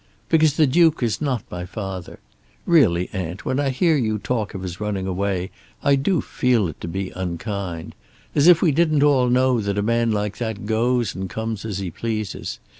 [0.29, 2.17] "Because the Duke is not my father.
[2.65, 5.51] Really, aunt, when I hear you talk of his running away
[5.83, 7.93] I do feel it to be unkind.
[8.33, 11.77] As if we didn't all know that a man like that goes and comes as
[11.77, 12.57] he pleases.